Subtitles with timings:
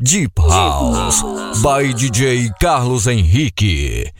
[0.00, 1.24] Deep House
[1.60, 4.12] by DJ Carlos Henrique.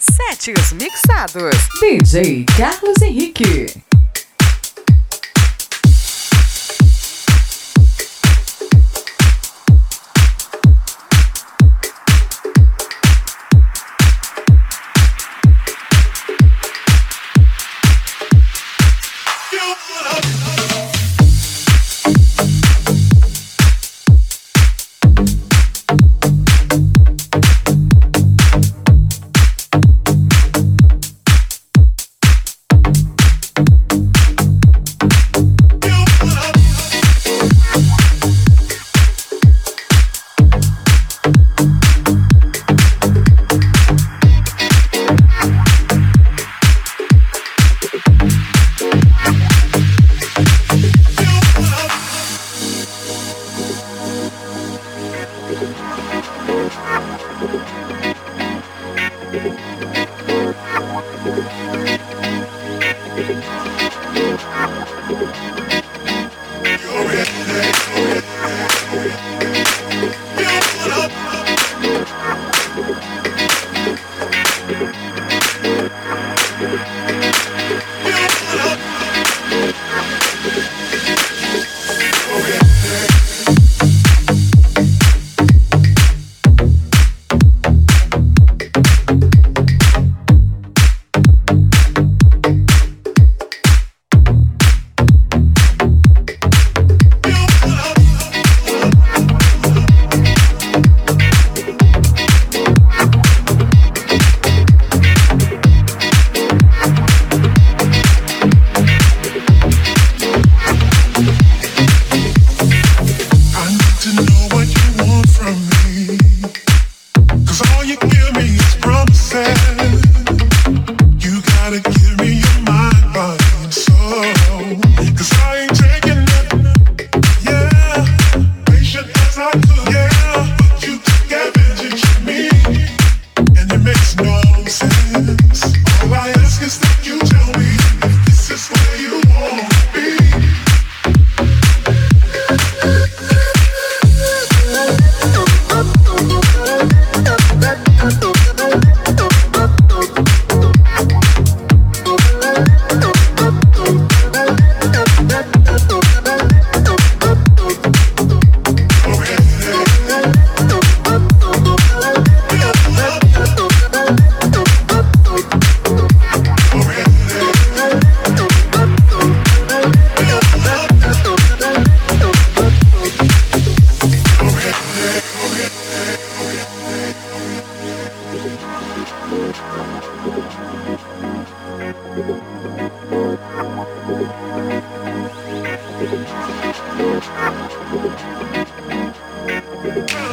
[0.00, 1.54] Setes mixados.
[1.80, 3.93] DJ Carlos Henrique.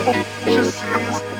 [0.03, 1.31] Oh, Just.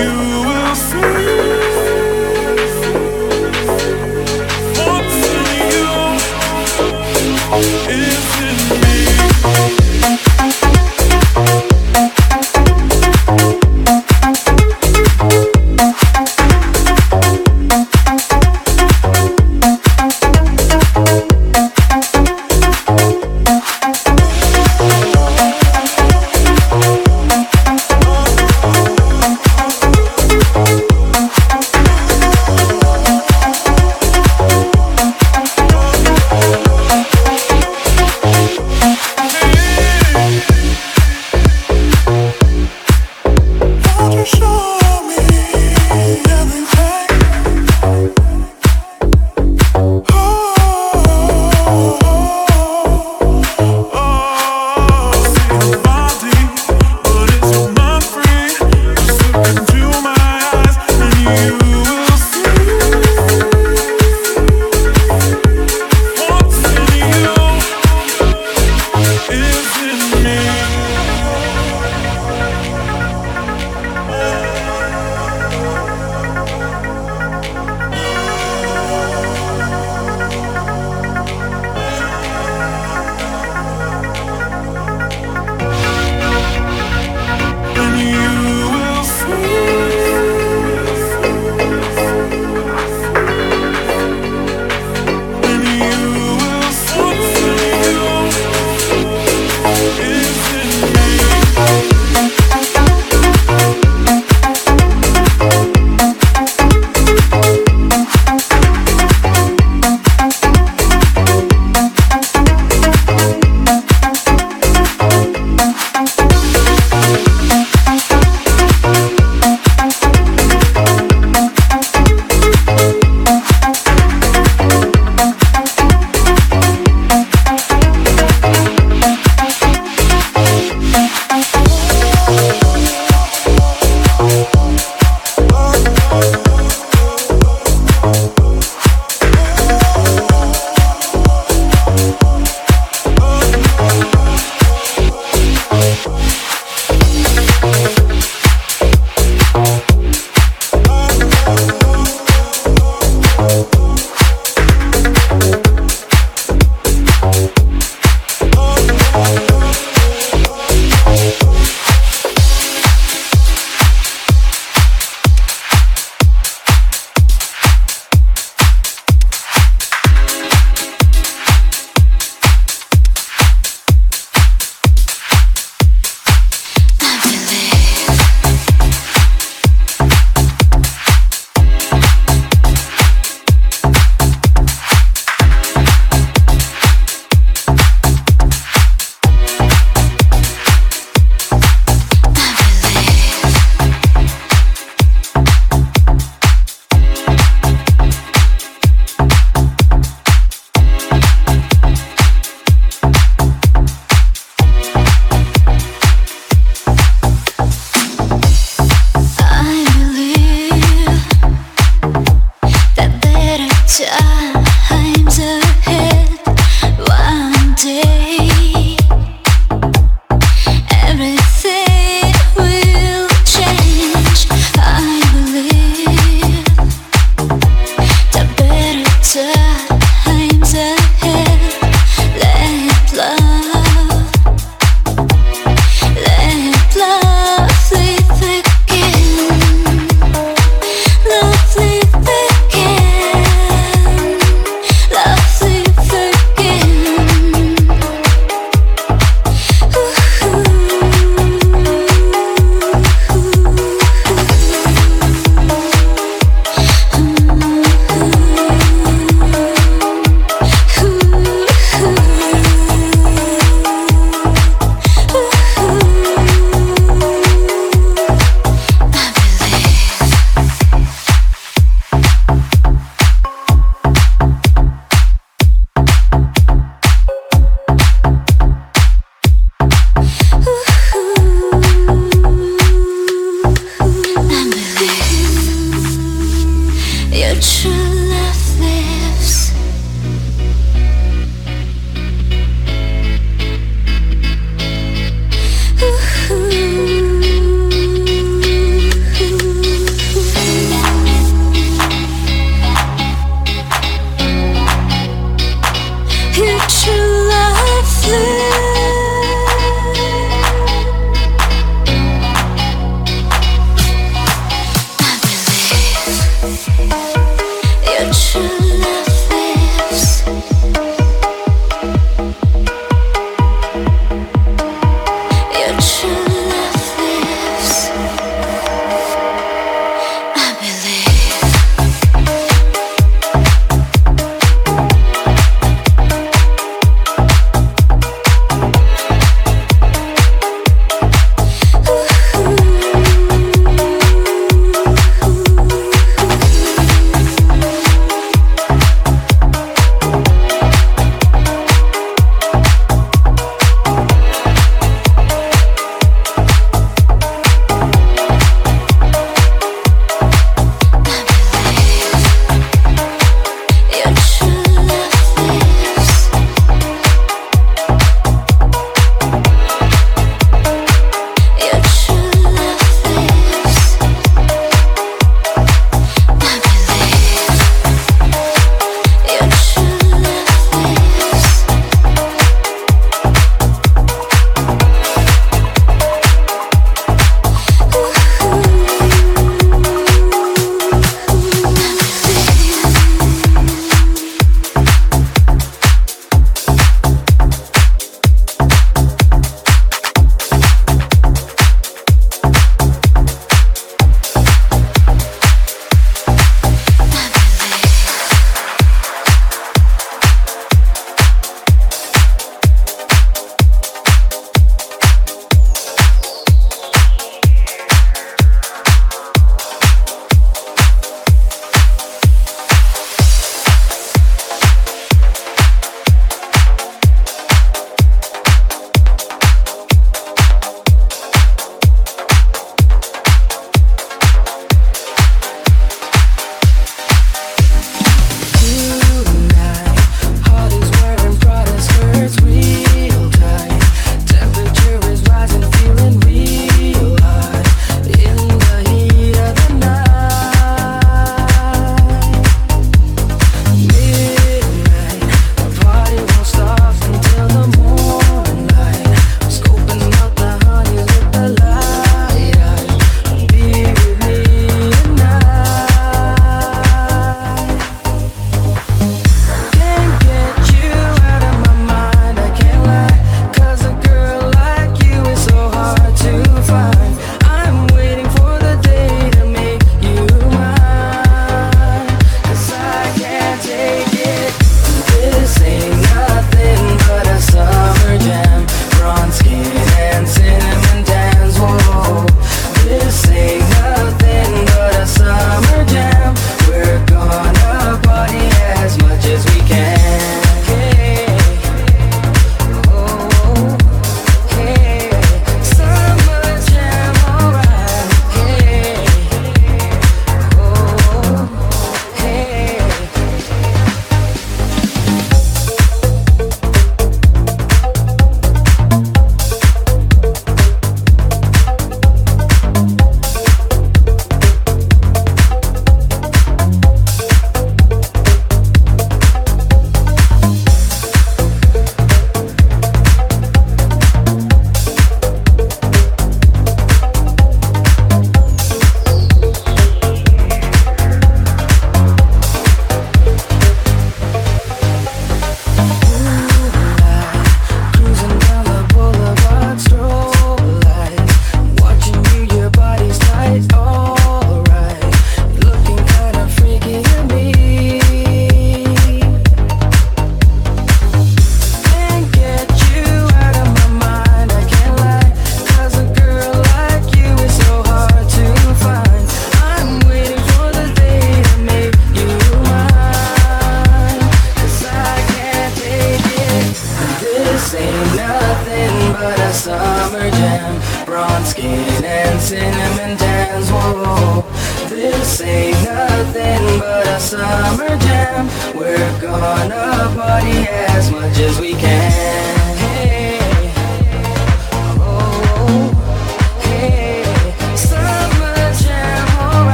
[0.00, 0.39] you.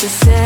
[0.00, 0.39] to say